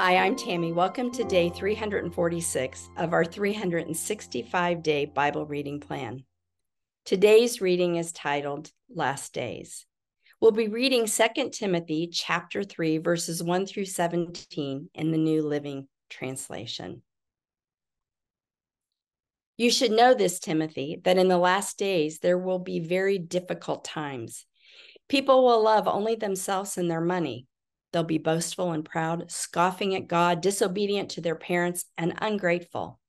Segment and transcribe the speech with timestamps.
[0.00, 0.72] Hi, I'm Tami.
[0.72, 6.22] Welcome to day 346 of our 365 day Bible reading plan.
[7.04, 9.86] Today's reading is titled Last Days.
[10.40, 15.88] We'll be reading 2 Timothy chapter 3 verses 1 through 17 in the New Living
[16.08, 17.02] Translation.
[19.56, 23.84] You should know this, Timothy, that in the last days there will be very difficult
[23.84, 24.46] times.
[25.08, 27.48] People will love only themselves and their money
[27.92, 33.00] They'll be boastful and proud, scoffing at God, disobedient to their parents, and ungrateful.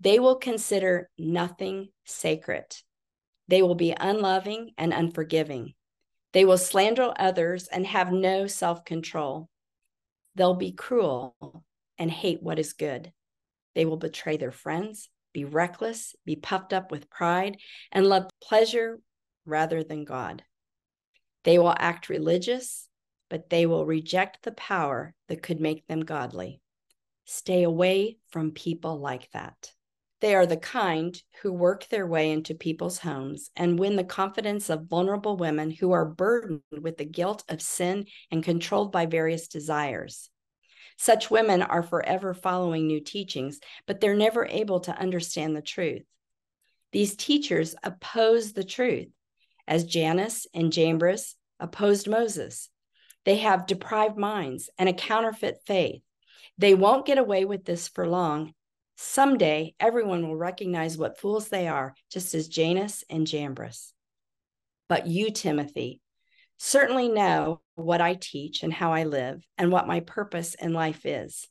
[0.00, 2.64] They will consider nothing sacred.
[3.48, 5.74] They will be unloving and unforgiving.
[6.32, 9.48] They will slander others and have no self control.
[10.34, 11.64] They'll be cruel
[11.98, 13.12] and hate what is good.
[13.74, 17.58] They will betray their friends, be reckless, be puffed up with pride,
[17.92, 18.98] and love pleasure
[19.44, 20.42] rather than God.
[21.44, 22.88] They will act religious
[23.28, 26.60] but they will reject the power that could make them godly.
[27.24, 29.72] Stay away from people like that.
[30.20, 34.70] They are the kind who work their way into people's homes and win the confidence
[34.70, 39.48] of vulnerable women who are burdened with the guilt of sin and controlled by various
[39.48, 40.30] desires.
[40.96, 46.04] Such women are forever following new teachings, but they're never able to understand the truth.
[46.92, 49.08] These teachers oppose the truth,
[49.68, 52.70] as Jannes and Jambres opposed Moses.
[53.26, 56.00] They have deprived minds and a counterfeit faith.
[56.58, 58.54] They won't get away with this for long.
[58.96, 63.92] Someday, everyone will recognize what fools they are, just as Jannes and Jambres.
[64.88, 66.00] But you, Timothy,
[66.56, 71.04] certainly know what I teach and how I live and what my purpose in life
[71.04, 71.46] is.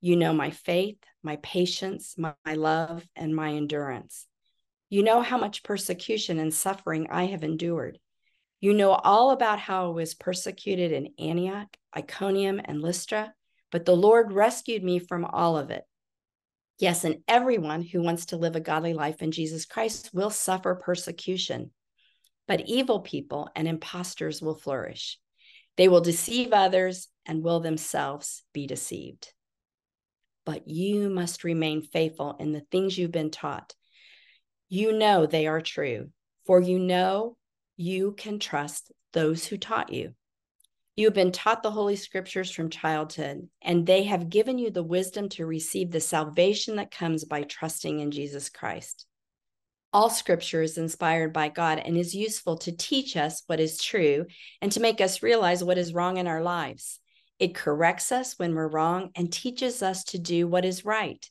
[0.00, 4.26] You know my faith, my patience, my, love, and my endurance.
[4.88, 7.98] You know how much persecution and suffering I have endured.
[8.64, 13.34] You know all about how I was persecuted in Antioch, Iconium, and Lystra,
[13.70, 15.84] but the Lord rescued me from all of it.
[16.78, 20.74] Yes, and everyone who wants to live a godly life in Jesus Christ will suffer
[20.76, 21.72] persecution.
[22.48, 25.18] But evil people and impostors will flourish.
[25.76, 29.30] They will deceive others and will themselves be deceived.
[30.46, 33.74] But you must remain faithful in the things you've been taught.
[34.70, 36.08] You know they are true,
[36.46, 37.36] for you know
[37.76, 40.14] you can trust those who taught you.
[40.96, 44.82] You have been taught the Holy Scriptures from childhood, and they have given you the
[44.82, 49.06] wisdom to receive the salvation that comes by trusting in Jesus Christ.
[49.92, 54.26] All Scripture is inspired by God and is useful to teach us what is true
[54.60, 57.00] and to make us realize what is wrong in our lives.
[57.40, 61.28] It corrects us when we're wrong and teaches us to do what is right.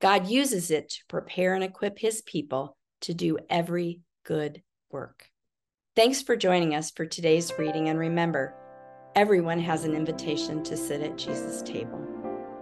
[0.00, 5.31] God uses it to prepare and equip his people to do every good work.
[5.94, 7.90] Thanks for joining us for today's reading.
[7.90, 8.54] And remember,
[9.14, 12.00] everyone has an invitation to sit at Jesus' table.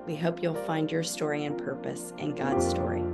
[0.05, 3.05] We hope you'll find your story and purpose in God's story.